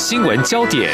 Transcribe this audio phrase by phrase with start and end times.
[0.00, 0.90] 新闻焦点，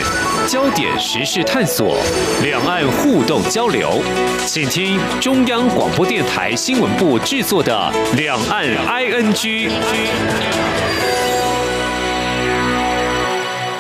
[0.48, 1.97] 焦点时事探索，
[2.43, 4.03] 两岸互动交流，
[4.45, 9.32] 请听中央广播电台新闻部制作的《两岸 ING》。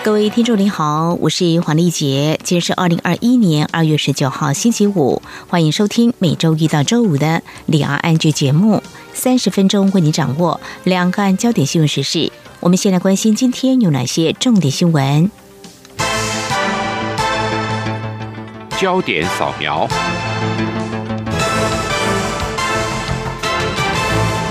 [0.04, 7.26] 各位听众您好，我是黄丽杰，今天是二零二一年二月十九号星期五，欢迎收听每周一到周五的
[7.66, 8.80] 《两岸 ING》节目，
[9.12, 12.30] 三十分钟为你掌握两岸焦点新闻时事。
[12.66, 15.30] 我们先来关心今天有哪些重点新闻。
[18.76, 19.86] 焦点扫描。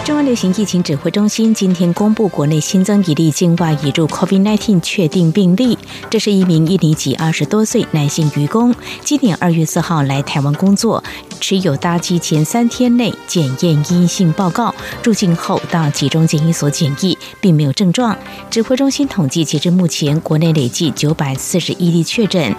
[0.05, 5.75] 中央流行疫情指挥中心今天公布，国内新增一例境外移入 COVID-19 确定病例。
[6.11, 8.71] 这是一名印尼籍二十多岁男性渔工，
[9.03, 11.03] 今年二月四号来台湾工作，
[11.41, 18.15] 持有搭机前三天内检验阴性报告，入境后到集中检疫所检疫，并没有症状。
[18.51, 22.55] 指挥中心统计，截至目前，国内累计九百四十一例确诊。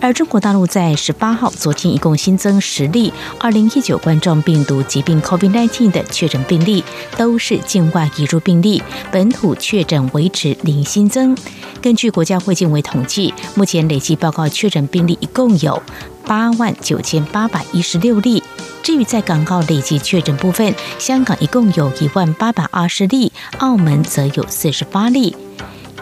[0.00, 6.82] 而中国大陆在十八号，昨天一共新增十例二零一九冠状病毒疾病 COVID-19 的确诊病例，
[7.16, 11.36] 都是境外移入病例，本土确诊维持零新增。
[11.82, 15.82] 根据国家卫健委统计，目前累计报告确诊病例一共有
[16.26, 18.42] 八万九千八百一十六例。
[18.82, 25.36] 至于在港澳累计确诊部分，香港一共有一万八百二十例，澳门则有四十八例。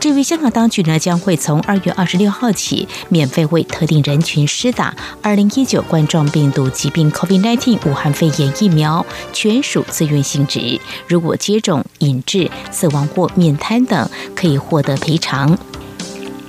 [0.01, 10.81] 至于香港当局呢，将会从二月二十六号起，免费为特定人群施打二零一九冠状病毒疾病 （COVID-19） 武汉肺炎疫苗，全属自愿性质。
[11.09, 15.59] 如果接种引致死亡或面瘫等，可以获得赔偿。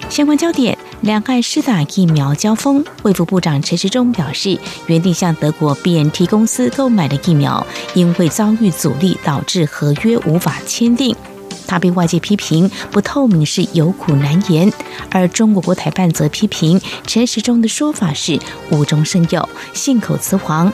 [0.09, 2.86] 相关焦点：两岸施打疫苗交锋。
[3.02, 11.16] 卫福部长陈时中表示，原定向德国 BNT 公司购买的疫苗，因为遭遇阻力，导致合约无法签订。
[11.70, 14.73] 他被外界批评不透明是有苦难言，
[15.12, 18.39] 而中国国台办则批评陈时中的说法是
[18.72, 20.73] 无中生有、信口雌黄。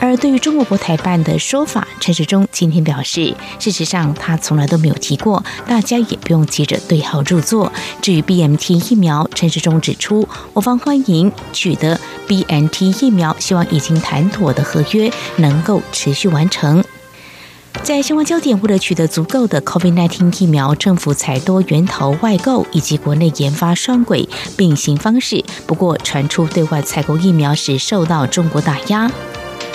[0.00, 7.72] 而对于中国国台办的说法，陈时中今天表示，事实上他从来都没有提过，大家也不用急着对号入座。
[8.02, 16.82] 至于 BMT 疫苗，陈时中指出，我方欢迎取得 BNT 疫苗，希望已经谈妥的合约能够持续完成。
[17.82, 24.26] 在相关焦点，为了取得足够的 COVID-19 疫苗，政府采多源头外购以及国内研发双轨
[24.56, 25.44] 并行方式。
[25.66, 29.10] 不过，传出对外采购疫苗时受到中国打压。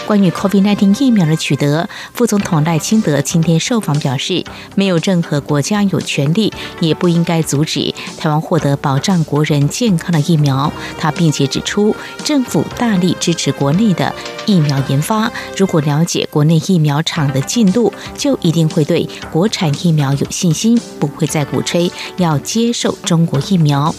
[0.09, 4.43] 关于 COVID-19 疫苗的取得，副总统赖清德今天受访表示，
[4.73, 10.73] 没有任何国家有权利，也不应该阻止台湾获得保障国人健康的疫苗。
[10.97, 14.11] 他并且指出，政府大力支持国内的
[14.47, 15.31] 疫苗研发。
[15.55, 23.93] 如果了解国内疫苗厂的进度，就一定会对国产疫苗有信心，不会再鼓吹要接受中国疫苗。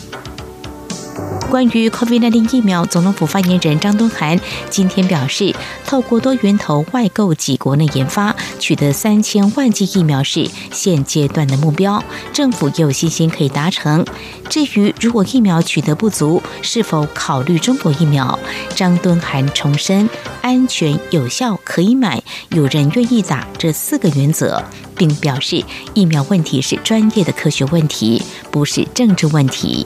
[1.51, 4.39] 关于 COVID-19 疫苗，总统府发言人张敦涵
[4.71, 5.53] 今天表示，
[5.85, 12.03] 透过多源头外购及国内研发，取得三千万剂疫苗是现阶段的目标，
[12.33, 14.07] 政府也有信心可以达成。
[14.49, 18.39] 至于如果疫苗取得不足，是否考虑中国疫苗？
[18.77, 20.09] 张敦涵重申，
[20.43, 24.63] 安全、有效、可以买、有人愿意打这四个原则，
[24.97, 28.23] 并表示疫苗问题是专业的科学问题，
[28.53, 29.85] 不是政治问题。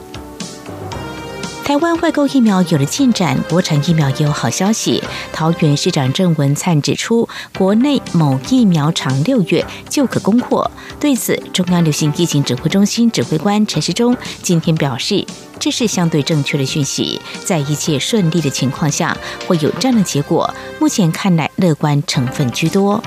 [1.65, 5.03] 台湾外购疫苗有了进展，国产疫苗也有好消息。
[5.33, 7.27] 桃园市长郑文灿指出，
[7.57, 10.69] 国内某疫苗厂六月就可供货。
[10.99, 15.25] 对此，中央流行疫情指挥中心指挥官陈时中今天表示，
[15.59, 20.53] 这是相对正确的讯息，在一切顺利的情况下，会有这样的结果。
[20.79, 23.03] 目前看来，乐观成分居多。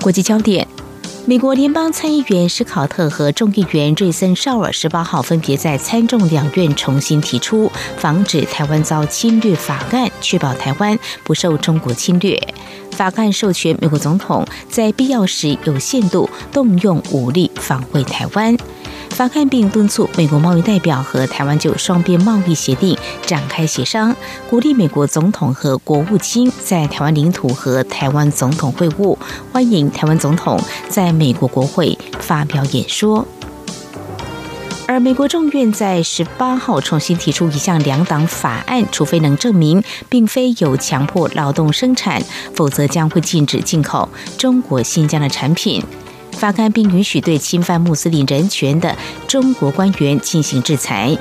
[0.00, 0.68] 国际焦点。
[1.26, 12.38] 美国联邦参议员史考特和众议员瑞森绍尔十八号分别在参众两院重新提出防止台湾遭侵略法案，确保台湾不受中国侵略。
[12.90, 18.54] 法案授权美国总统在必要时有限度动用武力防卫台湾。
[19.10, 24.14] 法案并敦促美国贸易代表和台湾就双边贸易协定展开协商，
[24.50, 29.16] 鼓励美国总统和国务卿在台湾领土和台湾总统会晤，
[29.52, 33.26] 欢迎台湾总统在美国国会发表演说。
[34.86, 42.22] 而美国众院在十八号重新提出一项两党法案，除非能证明并非有强迫劳动生产，
[42.54, 45.82] 否则将会禁止进口中国新疆的产品。
[46.34, 48.94] 发刊并允许对侵犯穆斯林人权的
[49.26, 51.16] 中国官员进行制裁。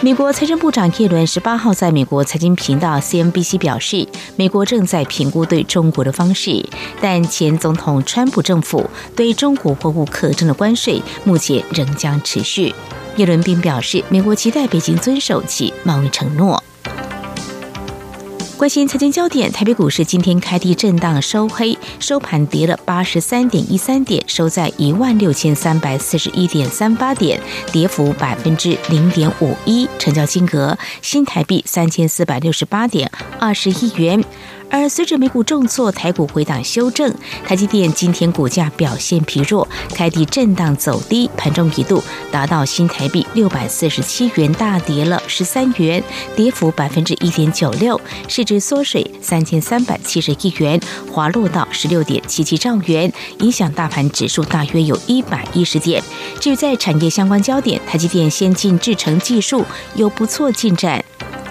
[0.00, 4.06] 美国财政部长耶伦十八号在美国财经频道 CNBC 表示，
[4.36, 6.62] 美国正在评估对中国的方式，
[7.00, 12.74] 但前总统川普政府对中国货物可征的关税目前仍将持续。
[13.16, 16.62] 耶伦并表示，美国期待北京遵守其贸易承诺。
[18.56, 27.38] 关心财经焦点，台北股市今天开低震荡收黑，收盘跌了八十三点一三点，收在一万六千三百四十一点三八点，
[27.72, 33.10] 跌幅百分之零点五一，成交金额新台币三千四百六十八点
[33.40, 34.24] 二十亿元。
[34.76, 37.14] 而随着美股重挫，台股回档修正，
[37.46, 46.02] 台积电今天股价表现疲弱，开低震荡走低，盘中一度达到新台币六百四十七元，大跌了十三元，
[46.34, 56.02] 跌幅百分之一点九六，市值缩水三千三百七十亿元，滑落到十六点七七兆元，影响大盘指数大约有一百一十点。
[56.40, 61.04] 至于在产业相关焦点，台积电先进制程技术有不错进展。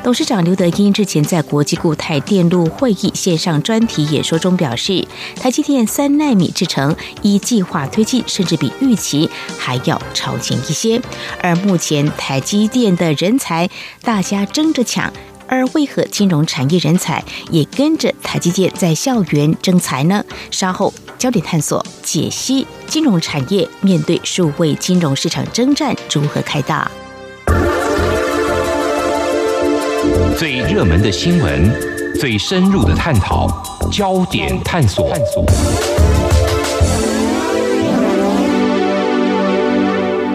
[0.04, 5.08] 董事长刘德英之前在国际固态电路会议线上专题演说中表示，
[5.38, 11.02] 台积电三纳米制程依计划推进，甚至比预期还要超前一些。
[11.42, 13.70] 而目前台积电的人才
[14.02, 15.12] 大家争着抢，
[15.48, 20.26] 而为何金融产业人才也跟着台积电在校园争才呢？
[20.52, 26.92] 稍后焦点探索解析金融产业面对数位金融市场征战如何开打。
[30.38, 31.71] 最热门的新闻，
[32.19, 33.47] 最深入的探讨，
[33.91, 35.13] 焦点探索。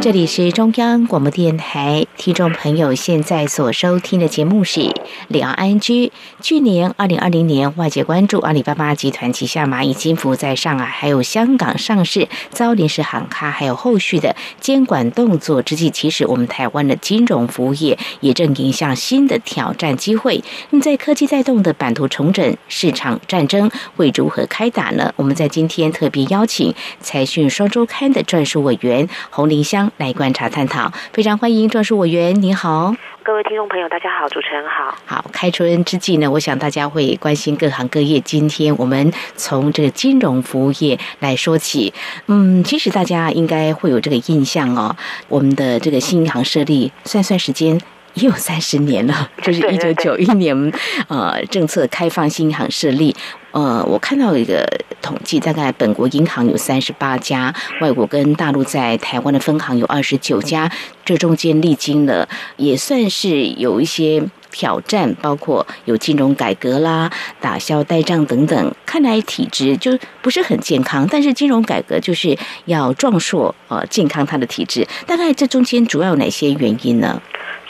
[0.08, 4.81] 这里是中央广播电台，听众朋友现在所收听的节目是
[5.28, 6.06] 《两岸安居》。
[6.40, 20.43] 去年二零二零年，外界关注阿里巴巴集团旗下蚂蚁金服在上海还有香港上市，遭临时喊卡，还有后续的监管动作之际，其实我们台湾的金融服务业也正迎向新的挑战机会。
[20.70, 25.12] 那么，在科技带动的版图重整市场战争会如何开打呢？
[25.16, 29.93] 我们在今天特别邀请财讯双周刊的专述委员洪林香。
[29.98, 34.96] 来观察探讨，非常欢迎庄树委员，您好，各位听众朋友，大家好，主持人好。
[35.04, 38.20] 好，开春之际呢，我想大家会关心各行各业。
[38.20, 41.92] 今天我们从这个金融服务业来说起，
[42.28, 44.94] 嗯，其实大家应该会有这个印象哦，
[45.28, 47.80] 我们的这个新银行设立，算算时间。
[48.19, 50.73] 也有三十年了， 就是一九九一年，
[51.09, 53.15] 呃，政策开放新银行设立。
[53.53, 54.67] 呃，我看到一个
[55.00, 60.70] 统计，大概本国银行有三十八家，外国跟大陆在台湾的分行有二十九家。
[61.05, 64.23] 这中间历经了，也算是有一些
[64.53, 67.11] 挑战，包括有金融改革啦、
[67.41, 68.75] 打消呆账等等。
[68.85, 72.37] 看来体制就不是很健康，但是金融改革就是
[72.67, 74.87] 要壮硕呃健康它的体制。
[75.06, 77.20] 大概这中间主要有哪些原因呢？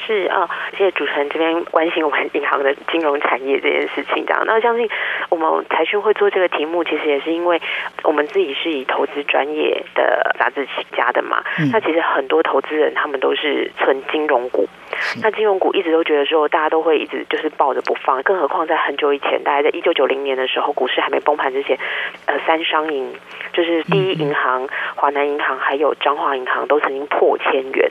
[0.08, 4.24] 是啊，谢谢主持人这边关心我们银行的金融产业这件事情。
[4.24, 4.88] 这样，那我相信
[5.28, 7.60] 我们财讯会做这个题目，其实也是因为
[8.04, 11.44] 我们自己是以投资专业的杂志起家的嘛。
[11.70, 14.66] 那其实很多投资人他们都是存金融股，
[15.22, 21.78] 那金融股一直都觉得说大家都会一直就是抱着不放，更何况在很久以前，大概在一九九零年的时候，股市还没崩盘之前，
[22.24, 23.12] 呃，三商银
[23.52, 27.90] 就是第一银行、华南银行还有彰化银行都曾经破千元，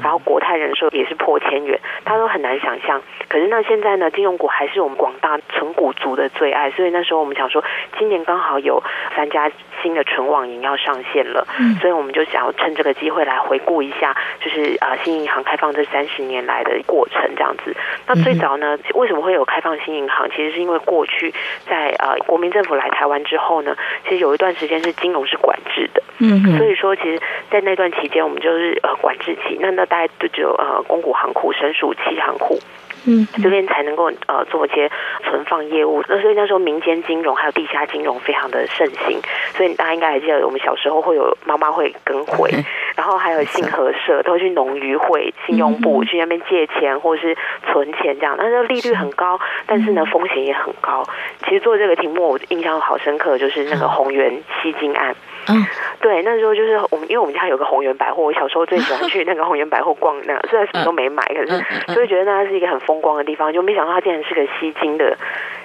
[0.00, 1.55] 然后国泰人寿也是破千。
[1.64, 3.00] 远，他都很难想象。
[3.28, 6.70] 可是那现在呢，金融股还是我们广大存股族的最爱。
[6.72, 7.62] 所以那时候我们想说，
[7.98, 8.82] 今年刚好有
[9.14, 9.50] 三家
[9.82, 11.46] 新的纯网银要上线了，
[11.80, 17.74] 所以我们就想要趁这个机会来回顾一下，就是啊，新银行开放这三十年来的过程这样子。
[18.06, 20.28] 那最早呢，为什么会有开放新银行？
[20.30, 21.32] 其实是因为过去
[21.68, 27.20] 在呃国民政府来台湾之后呢，其实有一段时间是金融是管制的，嗯，所以说其实，
[27.50, 31.45] 在那段期间，我们就是呃管制期，那那大概就只有呃公股行库。
[31.52, 32.58] 省属七行库，
[33.06, 34.90] 嗯，这边才能够呃做一些
[35.22, 36.02] 存放业务。
[36.08, 39.20] 那所以那时候民间金融还有地下金融非常的盛行，
[39.54, 42.50] 所以大家应该还记得，我们小时候会有妈妈会跟会，
[42.96, 47.36] 然后还有信合社都会去农渔会、信用部去那边借钱或者是
[47.70, 48.36] 存钱这样。
[48.38, 51.04] 那这利率很高，但是呢风险也很高。
[51.44, 55.14] 其实做这个题目我印象好深刻，就是那个宏源吸金案。
[55.48, 55.64] 嗯，
[56.00, 60.16] 对，那时候就是我们，因为我们家有个红源百货，我小时候最喜欢去那个红源百货逛。
[60.26, 63.52] 那虽然什么都没买，可是就会觉得那是一个很风光的地方。
[63.52, 65.16] 就没想到它竟然是个吸金的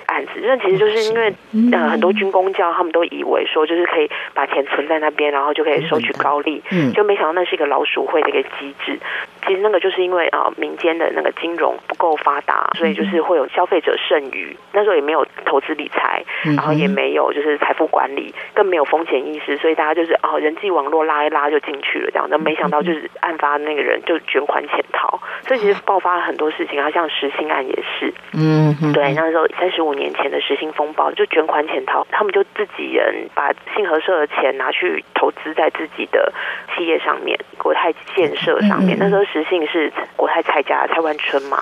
[0.06, 0.32] 案子。
[0.44, 1.34] 那其实就是因为
[1.72, 6.62] 呃很多军工教他们都以为说就是可以把钱存在那边，然后就可以收取高利。
[6.72, 9.00] 嗯，就没想到那是一个老鼠会的一个机制。
[9.46, 14.56] 其实那个就是因为啊民间的那个金融不够发达，所以就是会有消费者剩余。
[14.74, 22.28] 那时候也没有投资理财，然后也没有就是财富管理，更没有风险意识，所以大家就是哦人际网络拉一拉就进去了这样。
[22.30, 36.32] 那没想到就是案发那个人就卷款潜逃，所以其实爆发了很多事情啊，像实心案也是，嗯，对，那时候三十五年前的实心风暴就卷款潜逃，他们就自己人把信合社的钱拿去投资在自己的
[36.76, 38.98] 企业上面，国泰建设上面。
[38.98, 41.58] 那时候实信是国泰蔡家蔡万春嘛，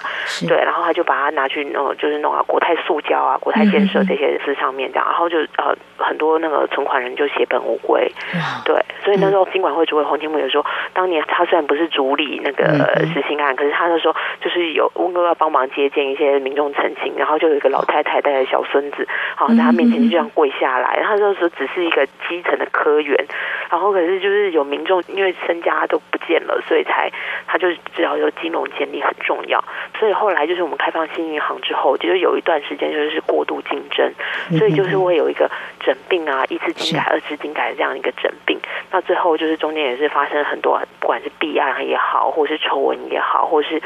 [0.48, 8.12] 对，然后他就把它拿去弄，就是弄啊国泰塑胶啊、国泰建设这些事上面这样，然后就呃很多那个存款人就血本无归，
[8.66, 12.66] 对，所以那时候金管会主委洪金木也说，当年他虽然不是主理那个
[13.14, 23.26] 实行案，可是他那时候就是有温哥要帮忙接见一些民众澄清，然后就有一个老太太带着小孙子，好在他面前就这样跪下来，他那时候只是一个基层的科员，
[23.70, 27.12] 然后可是就是有民众因为身家都不见了，所以才
[27.48, 29.64] 他就知道有金融建立很重要，
[30.00, 34.12] 所以后来就是我们开放新银行之后，就是有一段时间就是过度竞争，
[34.58, 35.50] 所以就是会有一个
[35.80, 38.60] 整病啊，一次金改、二次金改的这样一个整病，
[38.92, 43.82] 那最后就是中间也是发生很多，不管是弊案也好，或是丑闻也好，或是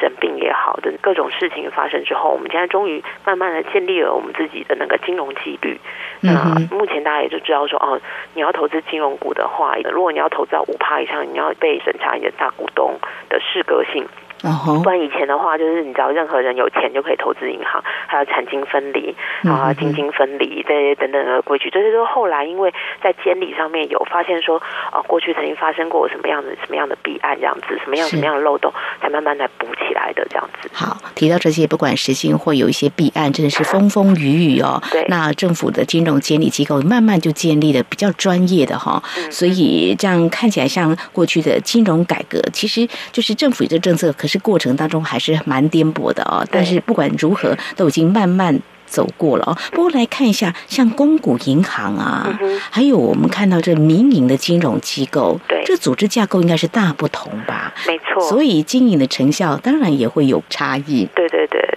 [0.00, 5.78] 整病也好的各种事情发生之后，我们现在终于慢慢的建立了我们自己的那个金融纪律。
[6.20, 8.00] 那目前大家也就知道说，哦，
[8.34, 14.06] 你要投资金融股的话，如果你要投资到五趴以上，你要被审查你的大股东的适格性。
[14.40, 19.14] 不然以前的话，就是你知道，任何人有钱就可以投资银行，还有产金分离
[19.44, 21.68] 啊、金金分离这些等等的规矩。
[21.70, 30.70] 这些都后来因为在监理上面有发现说，啊，过去曾经发生过什么样的什么样的弊案这样子，什么样什么样的漏洞，才慢慢来补起来的这样子。
[30.72, 34.80] 好，提到这些，不管实行或有一些弊案，真的是风风雨雨哦。
[34.92, 35.04] 对。
[35.08, 39.02] 那政府的金融监理机构慢慢就建立了比较专业的哈，
[39.32, 44.27] 所以这样看起来像过去的金融改革，其实就是政府的政策可。
[44.28, 49.56] 是过程当中还是蛮颠簸的哦，但是不管如何，都已经慢慢走过了哦。
[49.72, 52.38] 不过来看一下，像公股银行啊，
[52.70, 57.72] 还有我们看到这民营的金融机构，对，这组织架构应该是大不同吧？
[57.86, 61.08] 没错，所以经营的成效当然也会有差异。
[61.14, 61.67] 对对对对。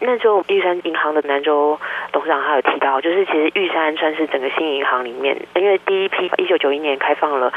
[0.00, 1.78] 那时候玉山银行的南州
[2.12, 7.52] 董事长他有提到，就是其实玉山算是整个新银行里面，因为第一批一九九一年开放了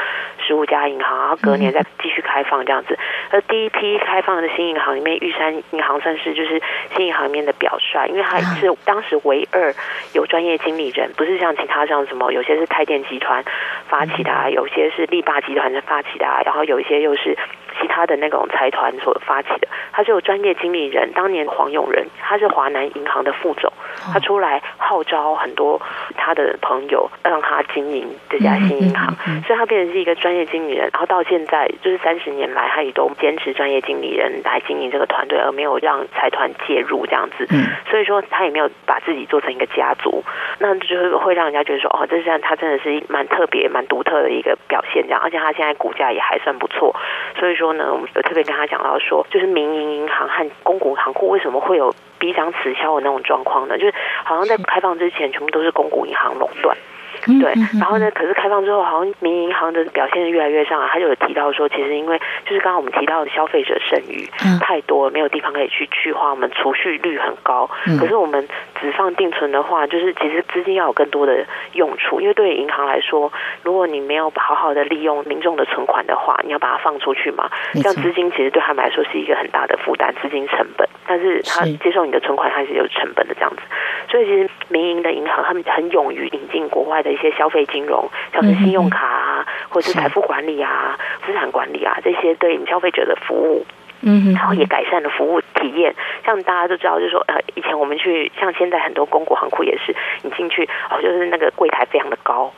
[0.46, 2.98] 十五家银行，然后隔年再继续开放这样子。
[3.30, 6.60] 而第一批开放的新银行里面，玉山银行算是就是
[6.96, 9.72] 新银行里面的表率，因为它是当时唯二
[10.12, 13.44] 有专业经理人，不是像其他像什么有些是泰电集团
[13.86, 17.38] 发起的，有些是力霸集团的发起的，然后有一些又是。
[17.82, 21.12] 其他的那种财团所发起的，他是有专业经理人。
[21.14, 23.72] 当年黄永仁，他是华南银行的副总，
[24.12, 25.82] 他出来号召很多
[26.16, 29.12] 他的朋友让他经营这家新银行，
[29.44, 30.88] 所以他变成是一个专业经理人。
[30.92, 37.48] 然后到现在，就是三十年来，他也都坚持专业经理人来经营这个团队，而没有让财团介入这样子。
[37.90, 40.22] 所以说，他也没有把自己做成一个家族，
[40.60, 45.02] 那就是会让人家觉得说，哦，这是他真的是蛮特别、蛮独特的一个表现。
[45.02, 46.94] 这样，而且他现在股价也还算不错，
[47.40, 47.71] 所以说。
[47.72, 53.78] 说呢，我们有特别跟他讲到说，就是民营银行和公股行库为什么会有逼涨此消的那种状况呢？
[53.78, 56.76] 就是好像在开放之前，全部都是公股银行垄断。
[57.24, 58.10] 对，然后呢？
[58.10, 60.84] 可是开放之后，好像民营银行的表现越来越上。
[60.88, 64.28] 他就有提到说，其实因为就是刚刚我们提到的消费者剩余
[64.60, 67.70] 太多，没有地方可以去去花，我们储蓄率很高。
[68.00, 68.48] 可是我们
[68.82, 72.20] 只放定存的话，就是其实资金要有更多的用处。
[72.20, 80.88] 因为对于银行来说，如果你没有好好的利用民众的存款的话，你要把它放出去嘛，这样资金其实对他们来说是一个很大的负担，资金成本。
[81.06, 83.62] 但是他接受你的存款，它是有成本的这样子。
[84.08, 87.12] 所以其实民营的银行，他们很勇于引进国外的。
[87.12, 93.66] 一些消费金融，像是信用卡啊，或者是财富管理啊、资产管理啊这些对消费者的服务。
[94.02, 95.94] 嗯，然后也改善了服务体验。
[96.24, 102.52] 像大家都知道，就是说，呃，以前我们去，像现在很多公股行库也是，你进去哦，就是那个柜台非常的高，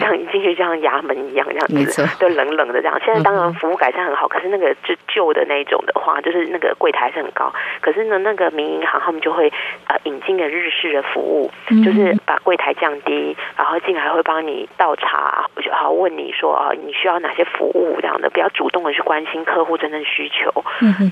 [0.00, 2.98] 像你进去像衙门一样这样子，都冷冷的这样。
[3.04, 7.52] 现在当然服务改善很好，可是那个就旧的那种的话，就是那个柜台是很高。
[7.80, 9.52] 可是呢，那个民营行他们就会
[9.88, 11.50] 呃引进了日式的服务，
[11.84, 20.52] 就是把柜台降低，然后进来会帮你倒茶，就好问你说啊，你需要哪些服务这样的，比较主动的去关心客户真正需求。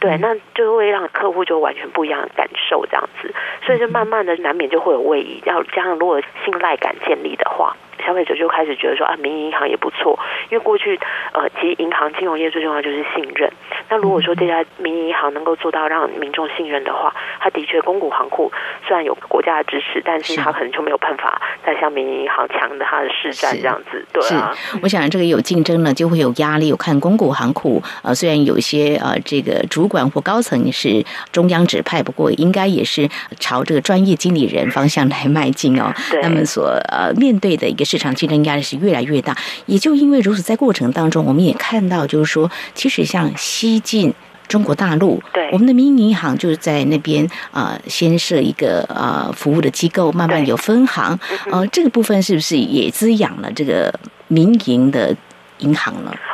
[0.00, 5.42] 对，那就会让客户就完全不一样的感受，这样子，所以就慢慢的难免就会有位移。
[5.44, 10.18] 要加上如果信赖感建立的话，消费者就开始觉得说啊，民营银行也不错，
[10.50, 10.98] 因为过去
[11.32, 13.50] 呃，其实银行金融业最重要就是信任。
[13.88, 18.50] 那如果说这家民营银行能够做到让民众信任的话，它的确公股行库
[18.86, 24.04] 虽然有国家的支持，但是它可能就没有办法再像民营银行强的它的市占这样子。
[24.12, 26.70] 对啊，我想这个有竞争呢，就会有压力。
[26.72, 33.08] 我看公股行库呃，虽然有些呃这个主管或高层是中央指派，不过应该也是
[33.38, 35.92] 朝这个专业经理人方向来迈进哦。
[36.22, 39.36] 他们所呃面对的一个市场竞争压力是越来越大。
[39.66, 44.12] 也就因为如此，在过程当中，我们也看到，就是说，其实像西进
[44.48, 51.16] 中国大陆，对我们的民营银行就是在那边啊，先设一个呃服务的机构，慢慢有分行，
[51.52, 53.94] 呃，这个部分是不是也滋养了这个
[54.26, 55.16] 民营的？
[55.58, 56.33] 银行了哦，当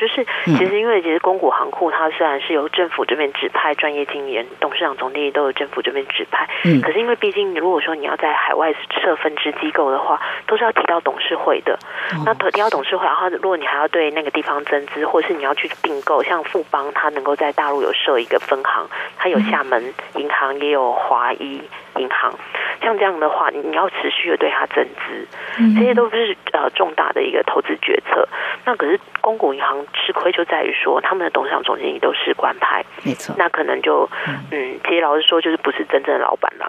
[0.00, 11.78] 就是其实因为其实公股行库它虽然是由政府这边指派专业经理人、董事长、总经理都有政府这边指派，嗯，可是因为毕竟如果说你要在海外设分支机构的话，都是要提到董事会的。
[12.24, 18.88] 那提到董事会，然后如果你还要对那个地方增资，或是你要去并购，像富邦，它能够在大陆有设一个分行，
[19.18, 21.60] 它有厦门银行，也有华一
[21.96, 22.32] 银行。
[22.82, 25.26] 像这样的话，你要持续的对它增资，
[25.78, 28.26] 这些都不是呃重大的一个投资决策。
[28.64, 33.34] 那可是公股银行吃亏就在于说，他们的董事长、总经理都是官派，没错。
[33.38, 34.08] 那可能就
[34.50, 36.66] 嗯，其实老实说，就是不是真正的老板啦。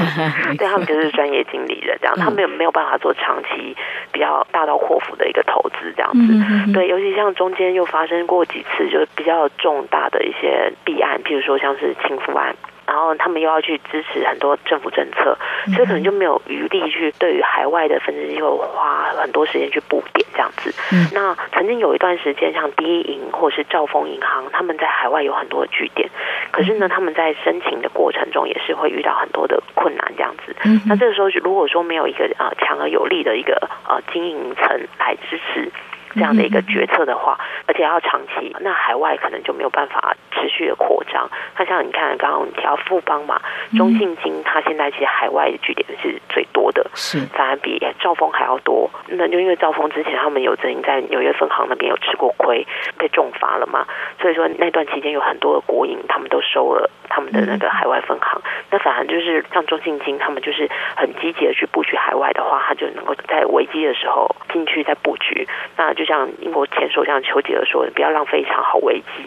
[0.56, 3.76] 对他们就是专业经理人，这样他们没有办法做长期
[4.12, 6.72] 比较大刀阔斧的一个投资，这样子。
[6.72, 12.56] 对，尤其像中间又发生过几次，就是比较重大的一些弊案，譬如说像是情妇案。
[12.90, 15.38] 然后他们又要去支持很多政府政策，
[15.72, 20.74] 所以可能就没有余力去对于海外的分支机构花很多时间去布点这样子。
[21.14, 26.10] 那曾经有一段时间，像第一银或是兆丰银行，他们在海外有很多的据点，
[26.50, 30.56] 可是呢，他们在申请的过程中也是会遇到很多的困难这样子。
[30.88, 34.66] 那这个时候，如果说没有一个呃强而有力的一个呃经营层
[34.98, 35.70] 来支持。
[36.14, 41.28] 这样的一个决策的话，而且要长期，那海外可能就没有办法持续的扩张。
[41.56, 43.40] 那像你看，刚刚提到富邦嘛，
[43.76, 48.90] 中信金，它现在其实海外的据点是最多的，是反而比兆丰还要多。
[49.08, 52.66] 那就因为兆丰之前他们有曾经在纽约分行那边有吃过亏，
[52.98, 53.86] 被重罚了嘛，
[54.20, 58.40] 所以说那段期间有很多的国营他们都收了他们的那个海外分行。
[58.70, 65.46] 那反而就是像中信金，他们就是很积极的去布局海外的话，他就能够在危机的时候进去再布局。
[65.76, 69.22] 那就像英国前首相丘吉尔说的，不要浪费一场好危机，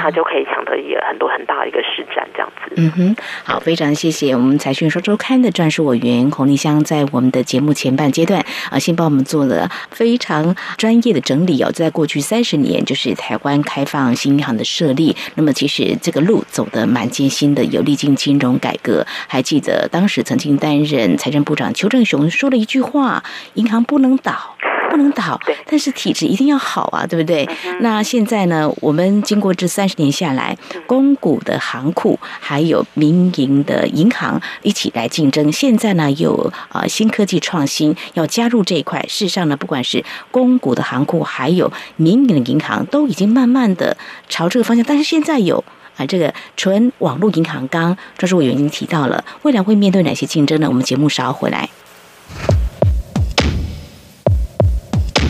[0.00, 2.72] 他就可以抢得一个很多很大的一个市占，这样子。
[2.78, 11.70] 嗯哼，好，非常谢谢我们财讯说周刊的专属委员孔丽香，在我们的节目前半阶段啊，先帮我们做了非常专业的整理哦。
[11.70, 19.04] 在过去三十年，就是台湾开放新银行的设立，那么其实这个路走得蛮艰辛的，有历经金融改革。
[19.28, 24.56] 还记得当时曾经担任财政部长邱正雄说了一句话：“银行不能倒。”
[24.96, 27.48] 不能倒，但是体质一定要好啊，对不对？
[27.80, 28.72] 那现在呢？
[28.80, 30.56] 我们经过这三十年下来，
[30.86, 35.52] 公股的行库还有民营的银行一起来竞争。
[35.52, 39.00] 现在呢，有啊新科技创新要加入这一块。
[39.08, 43.96] 事实上呢，不管是公股的行库，还有民营的银行，都已经慢慢的
[44.28, 44.84] 朝这个方向。
[44.88, 45.62] 但是现在有
[45.96, 50.66] 啊这个纯网络银行，刚专属委员已经提到了，未来会面对哪些竞争呢？
[50.68, 51.68] 我们节目稍后回来。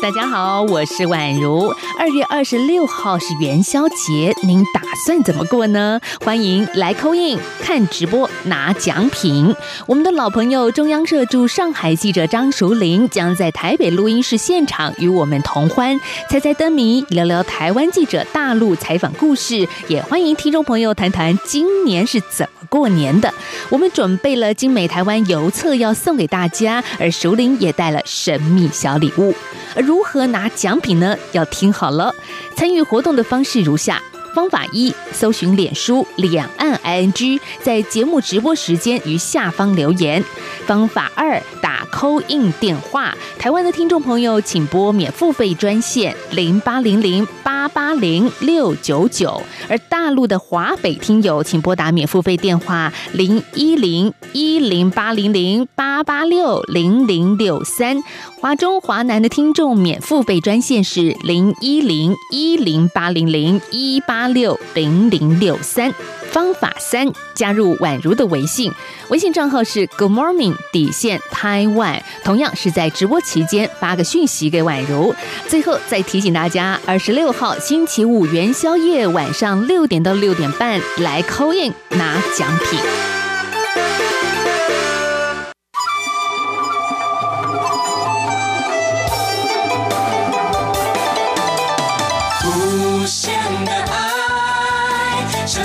[0.00, 1.70] 大家好，我是宛如。
[1.98, 6.00] 二月二十六号是元宵节，您打算怎么过呢？
[6.24, 9.54] 欢迎来扣印、看直播、拿奖品。
[9.86, 16.00] 我们的老朋友中央社驻上海记者张淑玲将在台北录音室现场与我们同欢，
[16.30, 19.68] 猜猜灯谜，聊聊台湾记者大陆采访故事。
[19.88, 23.32] 也欢迎听众朋友谈谈今年是怎么过年的。
[23.68, 29.34] 我们准备了精美台湾邮册要送给大家，而淑玲也带了神秘小礼物。
[29.84, 31.16] 如何拿奖品呢？
[31.32, 32.14] 要听好了。
[32.56, 34.00] 参与活动的方式如下：
[34.34, 40.22] 方法一，搜寻脸书两岸 ING，在节目直播时间于下方留言；
[40.66, 58.02] 方法二，打扣印电话，台湾的听众朋友请拨免付费专线零八零零八八零六九九，而大陆的华北听友请拨打免付费电话零一零一零八零零八八六零零六三。
[58.40, 65.92] 华中、华南的听众免付费专线是零一零一零八零零一八八六零零六三。
[66.30, 68.72] 方法三：加入宛如的微信，
[69.08, 75.12] 微信账号是 Good Morning 底线 Taiwan，同样是在直播期间发个讯息给宛如。
[75.48, 83.21] 最后再提醒大家，二十六号星期五元宵夜晚上六点到六点半来 Coin 拿奖品。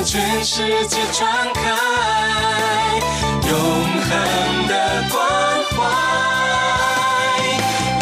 [0.07, 1.61] 全世界传开，
[3.45, 5.19] 永恒的关
[5.71, 5.83] 怀，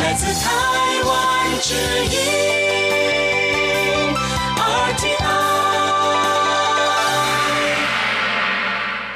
[0.04, 0.52] 来自台
[1.04, 1.12] 湾
[1.64, 1.74] 之
[2.06, 2.45] 音。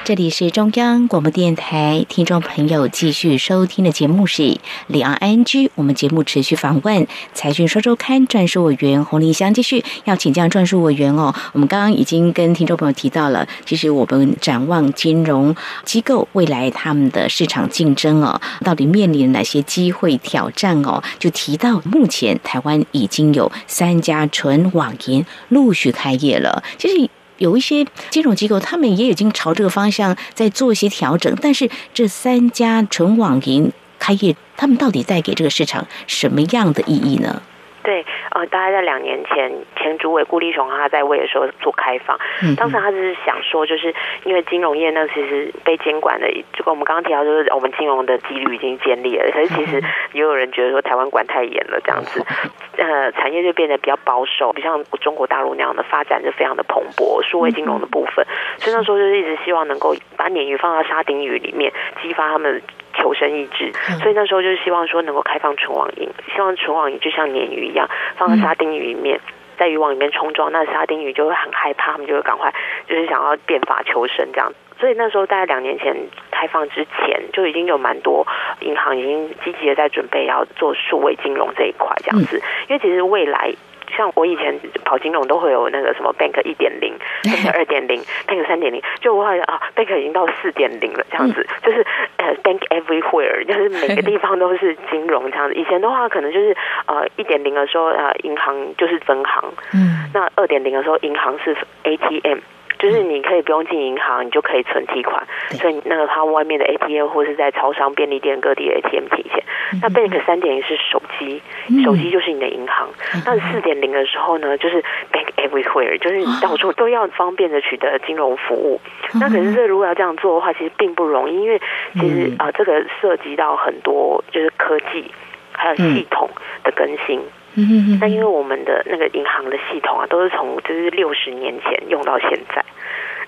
[0.10, 5.70] 这里是中央广播电台，听众朋友继续收听的节目是两岸 ING。
[5.76, 11.36] 我们节目持续访问财讯双周刊撰述委员洪丽香，继续要请教撰述委员哦。
[11.54, 21.04] 我们刚刚已经跟听众朋友提到了，其实我们展望金融机构未来他们的市场竞争哦，到底面临哪些机会挑战哦？
[21.20, 27.08] 就提到目前台湾已经有三家纯网银陆续开业了，其实。
[27.40, 37.42] 有一些金融机构，他们也已经朝这个方向在做一些调整，但是这三家纯网银开业，他们到底带给这个市场什么样的意义呢？
[37.90, 43.92] 对，呃，大概在两年前，前主委顾立雄他在位的时候做开放，嗯当时他只是想说，就是
[44.26, 49.82] 因为金融业呢，其实被监管的，就跟我们刚刚提到，就是我们金融的纪律已经建立了，可是其实
[50.14, 52.24] 也有人觉得说台湾管太严了，这样子，
[52.78, 58.24] 呃，产业就变得比较保守，不像中国大陆那样的发展就非常的蓬勃，数位金融的部分，
[58.60, 61.74] 所以那时候就是一直希望能够把鲶鱼放到沙丁鱼里面，
[62.04, 62.62] 激发他们。
[62.94, 63.72] 求生意志，
[64.02, 69.20] 所以那时候就是希望说能够开放纯网银，希望纯网银就像鲶鱼一样放在沙丁鱼里面。
[69.58, 72.50] 在渔网里面冲撞，那沙丁鱼就会很害怕，他们就会赶快
[72.88, 74.54] 就是想要变法求生这样。
[74.80, 75.94] 所以那时候大概两年前
[76.32, 78.26] 开放之前，就已经有蛮多
[78.62, 83.54] 银行已经积极的在准备要做数位金融这一块这样子，因为其实未来。
[84.00, 91.86] 像我以前跑金融都会有那个什么 Bank 一点零、 Bank 二点零、Bank 三点零，就我好像啊 Bank 已经到四点零了这样子，就是
[92.16, 95.54] 呃 Bank everywhere，就是每个 地方都是金融这样子。
[95.56, 102.40] 以前的话可能就是呃一点零的时候呃银行就是分行，嗯，那二点零的时候银行是 ATM。
[102.80, 109.44] 就是你可以不用进银行，你就可以存提款，所以那个它外面的 ATM 或是在超商、便利店各地的 ATM 提现。
[109.82, 111.42] 那 Bank 三点零是手机，
[111.84, 112.90] 手机就是你的银行。
[113.26, 118.80] 那四点零的时候呢，就是 Bank everywhere，就是你到处都要方便的取得金融服务。
[119.20, 121.62] 那可是这如果要这样做的话，其实并不容易，因为
[121.94, 125.12] 其实啊，这个涉及到很多就是科技
[125.52, 126.30] 还有系统
[126.64, 127.22] 的更新。
[127.68, 132.64] 嗯那因为我们的那个银行的系统啊，都是从就是六十年前用到现在，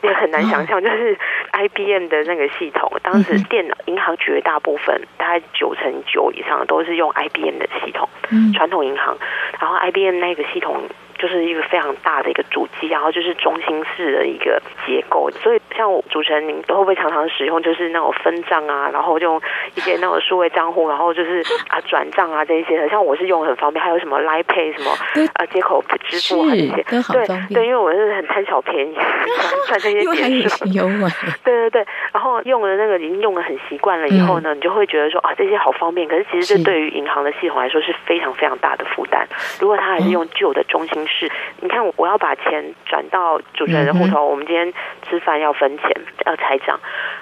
[0.02, 1.18] 也很难想象，就是
[1.52, 8.08] IBM 的那个系统，当时电脑银行绝大部分大概九成九以上都是用 IBM 的系统，
[8.54, 9.18] 传统银行，
[9.60, 10.84] 然后 IBM 那个系统。
[11.22, 19.40] 就是一个非常大的一个主机，然后就是中心式的一个结构，所以像主持人您都会不会常常使用就是那种分账啊，然后用
[19.76, 24.92] 一些那种数位账户，然后就是啊转账啊这一些的，像我是用很方便，还有什么 Line Pay 什么
[25.36, 28.96] 啊接口支付啊这些，对对，因为我是很贪小便宜，
[29.68, 30.66] 赚这些 因为还有点数。
[30.72, 31.10] 优惠，
[31.44, 36.58] 对对对，然后用了那个已经用的很习惯了以后呢，你就会觉得说啊这些好方便，可是其实是。
[36.58, 39.28] 这对于银行的系统来说是非常非常大的负担。
[39.60, 44.74] 如果他还是用旧的中心式，你看我要把钱转到主持人的户头，我们今天
[45.08, 45.92] 吃饭要分钱
[46.26, 46.80] 要拆账，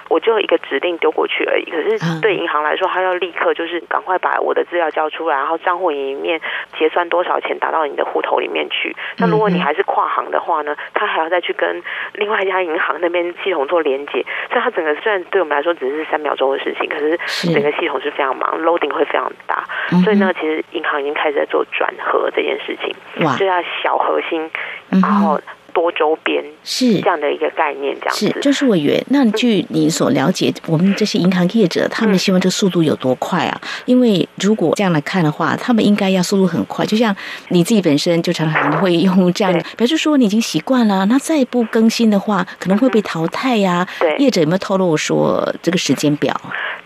[0.08, 1.64] 我就一个指令丢过去而已。
[1.64, 6.40] 可嗯是对银行来说，他要立刻就是赶快把我的资料交出来，然后账户里面
[6.78, 8.94] 结算多少钱打到你的户头里面去。
[9.18, 11.82] 那如果你还是跨行的话呢，他还要再去跟
[12.14, 19.64] 另外一家银行那边系统做连接，所以它整个虽然对我们来说只是三秒钟的事情，可是是整个系统是非常忙，loading 会非常大。
[19.92, 24.50] 嗯所以呢，其实银行已经开始在做转合这件事情，哇就要小核心，
[24.88, 25.40] 然后
[25.72, 28.40] 多周边是这样的一个概念，这样是，子。
[28.40, 29.02] 就是委员。
[29.10, 33.60] 那据你所了解，我们这些银行业者，他们希望这速度有多快啊？
[33.84, 36.84] 因为如果这样来看的话，他们应该要速度很快。
[36.84, 37.14] 就像
[37.48, 46.38] 你自己本身就常常会用这样的对，表示说你已经习惯了，那再不更新的话，可能会被淘汰呀、对业者有没有透露说这个时间表？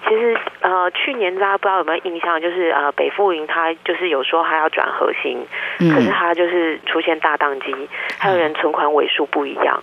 [0.09, 5.47] 其实呃，去年大家不知道有没有印象，就是呃，北富银它就是有说它要转核心，
[5.79, 7.75] 可是嗯，它就是出现大宕机，
[8.19, 9.83] 还有人存款尾数不一样。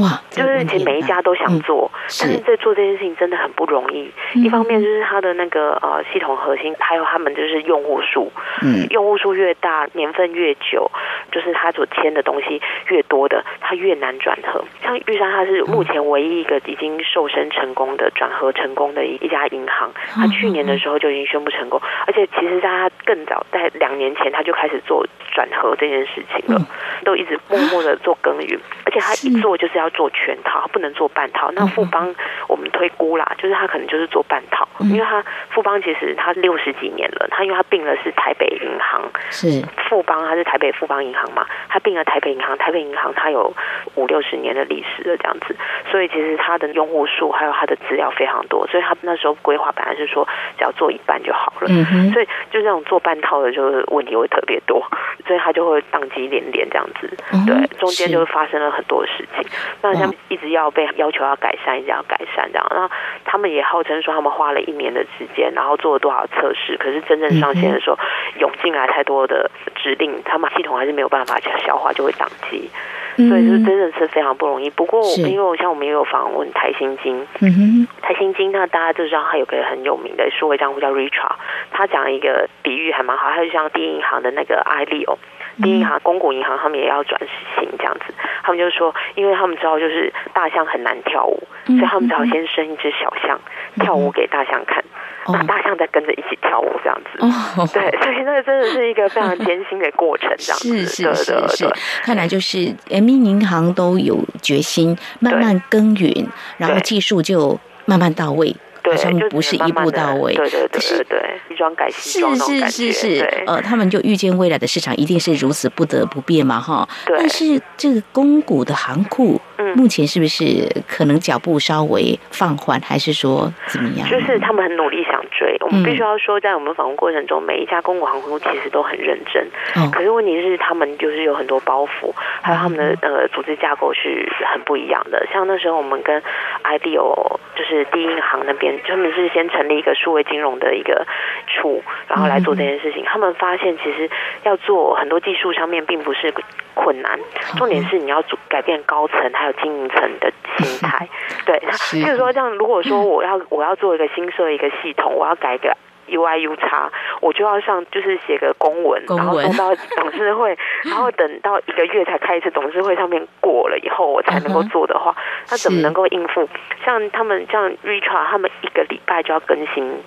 [0.00, 4.10] 哇，就是其实每一家都想做，是但是在做这件事情真的很不容易。
[4.34, 8.30] 嗯一方面就是它的那个呃系统核心，还有他们就是用户数，
[8.62, 10.90] 嗯用户数越大，年份越久，
[11.32, 14.64] 就是他所签的东西越多的，它越难转合。
[14.82, 19.90] 像玉山，它是目前唯一一个已经瘦身成功的、转合成功的一一家银行。
[20.14, 26.60] 它去年的时候就已经宣布成功，而且其实在它更早，在两年前，它就开始做转合这件事情了，
[27.08, 28.60] 都一直默默的做耕耘。
[28.84, 31.50] 而且他一做就是要做全套，他不能做半套。
[31.52, 32.14] 那富邦
[32.48, 39.64] 我们推估啦，就是他可能就是做半套，因为他富邦其实他六十几年了，他因为他并了是台北银行，是。
[39.88, 43.54] 富邦他是台北富邦银行嘛，他并了台北银行，台北银行他有
[43.94, 45.56] 五六十年的历史了这样子，
[45.90, 50.26] 所以其实他的用户数还有他的资料非常多，所以他那时候规划本来是说
[50.58, 52.12] 只要做一半就好了，嗯哼。
[52.12, 54.84] 所以就这种做半套的，就是问题会特别多，
[55.26, 56.97] 所以他就会宕机连连这样子，
[57.32, 59.50] 哦对，中间是就发生了很多事情，
[59.82, 62.90] 那像一直要被要求要改善，一直要改善这样，那
[63.24, 67.98] 他们也号称说他们花了一年的时间，然后做了多少测试，可是真正上线的时候，
[68.38, 72.70] 涌进来太多的指令，他们系统还是没有办法消化，就会宕机。
[73.16, 74.70] 所以是真的是非常不容易。
[74.70, 81.32] 不过，因为我像我们也有访问台新金，嗯哼，台新金那大家都知道，它有个很有名的数位账户叫 Richard，
[81.72, 85.16] 他讲一个比喻还蛮好，他就像第一银行的那个 iLeo。
[85.62, 87.20] 第一银行、公股银行，他们也要转
[87.56, 88.14] 型这样子。
[88.42, 93.40] 他们就说，因为他们知道就是大象很难跳舞，所以他们只好先生一只小象
[93.80, 94.82] 跳舞给大象看，
[95.26, 97.18] 那大象再跟着一起跳舞这样子。
[97.20, 100.86] 哦，对，所以那个真的是一个非常艰辛的过程，这样子。
[100.86, 101.68] 是是是
[102.02, 108.56] 看来就是人民银行都有决心，慢慢耕耘，然后技术就慢慢到位，对，
[108.90, 110.34] 好像不是一步到位。
[110.34, 116.88] 对对对对对，西装改西是是是是对，呃，他们就预见未来的市场一定是如此不得不变嘛，哈。
[117.06, 124.08] 但是这个公股的行库，嗯目前是不是可能脚步稍微放缓，还是说怎么样？
[124.08, 124.97] 就是他们很努力想
[125.38, 125.56] 追。
[125.60, 129.46] 我们嗯必须要说，在我们访问过程中，每一家公股航空其实都很认真。
[129.76, 135.24] 嗯可是问题是，他们就是有很多包袱，还有他们的呃组织架构是很不一样的。
[135.32, 136.20] 像那时候我们跟
[136.64, 141.06] IDO 就是第一银行那边，他们是先成立一个数位金融的一个
[141.46, 143.04] 处，然后来做这件事情。
[143.04, 144.10] 他们发现其实
[144.42, 146.32] 要做很多技术上面并不是
[146.78, 147.18] 困难，
[147.56, 151.08] 重点是你要改变高层还有经营层的心态。
[151.44, 151.96] 对，是。
[151.96, 155.76] 譬如说这样，如果说我要我要做一个新设一个系统，我要改一个
[156.08, 159.26] UI U 叉，我就要上就是写个公文，公文。
[159.26, 165.14] 然后送到董事会，然 后等到一个月才开一次董事会，上面过了以后我才能够做的话，
[165.50, 166.48] 那怎么能够应付？
[166.84, 170.02] 像他们像 Richard，他们一个礼拜就要更新。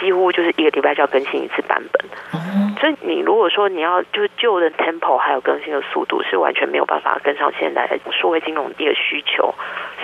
[0.00, 9.54] 几乎就是一个礼拜就要更新一次版本，哦，所以你如果说你要就是旧的 tempo 还有更新的速度是完全没有办法跟上现在的数位金融的一个需求，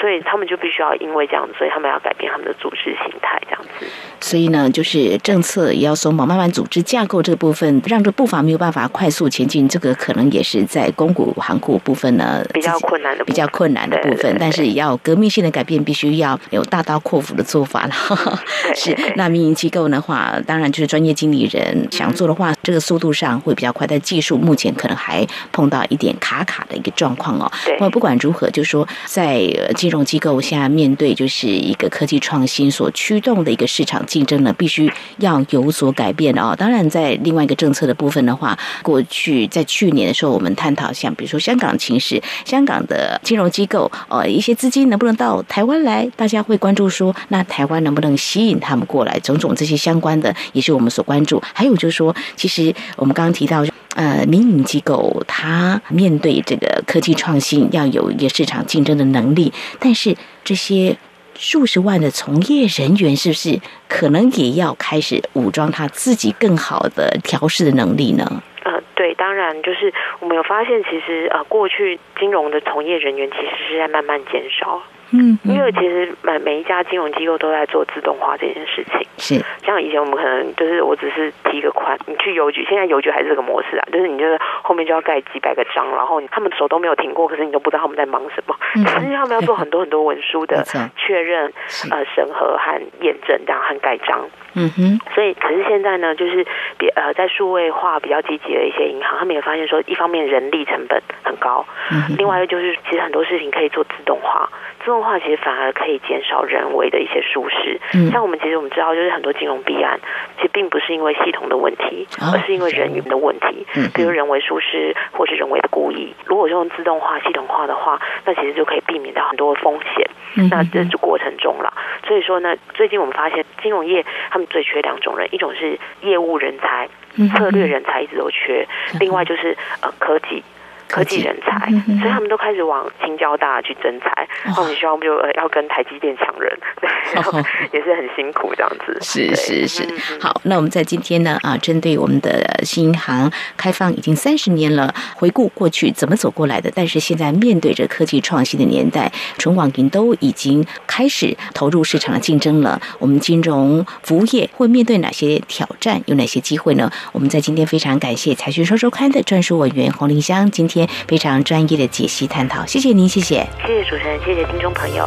[0.01, 3.85] 所以他们就必须要因为这样，所以他们要改变他们的组织形态，这样子。
[4.21, 17.93] 所以呢，就是政策也要松绑，慢慢组织架构这个部分，让这步伐没有办法快速前进，这个可能也是在公股行股部分呢比较困难的部分比较困难的部分，对对对但是也要革命性的改变，必须要有大刀阔斧的做法了。
[18.77, 27.51] 是那民营机构的话，当然就是专业经理人想做的话，这个速度上会比较快，但技术目前可能还碰到一点卡卡的一个状况哦。
[27.79, 36.55] 对不管如何，就是说在呃金融机构现在面对就是一个科技创新所驱动的一个市场竞争呢，必须要有所改变哦。
[36.59, 51.43] 当然，在另外一个政策的部分的话，过去在去年的时候，我们探讨像比如说香港情势，香港的金融机构呃一些资金能不能到台湾来，大家会关注说，那台湾能不能吸引他们过来，种种这些相关的也是我们所关注。
[51.55, 53.65] 还有就是说，其实实我们刚刚提到。
[53.97, 60.97] 呃，民营机构它面对这个科技创新，要有一个市场竞争的能力，但是这些
[61.35, 68.41] 数十万的从业人员，是不是可能也要开始武装他自己更好的调试的能力呢？
[68.63, 79.07] 呃，对，当然就是我们有发现，其实呃，过去金融的从业人员其实是在慢慢减少，嗯，因为其实每每一家金融机构都在做自动化这件事情。
[79.17, 79.45] 是。
[79.65, 88.85] 像以前我们可能就是我只是提个款，你去邮局，现在邮局还是这个模式啊，就是你就是后面就要盖几百个章，然后他们手都没有停过，可是你都不知道他们在忙什么，嗯。
[88.89, 90.63] 可是他们要做很多很多文书的
[90.97, 91.53] 确认、
[91.91, 94.29] 呃审核和验证，这样和盖章。
[94.59, 96.45] 嗯哼，所以，可是现在呢，就是
[96.79, 107.81] 比呃，在数位化比较积极的一些银行，他们也发现说，一方面人力成本很高，嗯另外一个就是其实很多事情可以做自动化，自动化其实反而可以减少人为的一些疏失。
[107.95, 110.01] 嗯像我们其实我们知道，就是很多金融弊案，
[110.37, 116.15] 其实并不是因为系统的问题，哦而是因为人员的问题嗯，比如人为疏失或是人为的故意。
[116.27, 120.11] 如果用自动化、系统化的话，那其实就可以避免掉很多的风险。
[120.37, 121.73] 嗯那这是过程中了，
[122.07, 128.67] 所以说呢，最近我们发现金融业他们最缺两种人，一种是业务人才嗯，策略人才一直都缺，
[129.01, 130.43] 另外就是呃科技。
[130.89, 134.09] 科技人才嗯，所以他们都开始往清交大去征才，
[134.47, 134.55] 哇。
[134.57, 137.45] 那我们希望就呃要跟台积电抢人，对，然后哦。
[137.73, 138.97] 也是很辛苦这样子。
[139.03, 139.87] 是是是。
[140.21, 152.81] 好，那我们在今天呢啊，针对我们的新银行开放已经三十年了，回顾过去怎么走过来的，但是现在面对着科技创新的年代，纯网银都已经开始投入市场的竞争了。
[152.99, 156.91] 我们金融服务业会面对哪些挑战，有哪些机会呢？
[157.13, 163.45] 我们在今天非常感谢财讯收周刊的专属委员洪林香，今天非常专业的解析探讨，谢谢您，谢谢。
[163.67, 165.05] 谢谢主持人，谢谢听众朋友。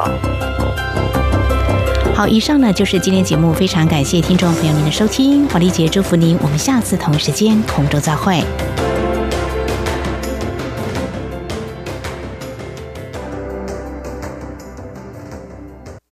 [2.14, 8.44] 好，以上呢就是今天节目，非常感谢听众朋友您的收听，华丽姐祝福您，我们下次同一时间空中再会。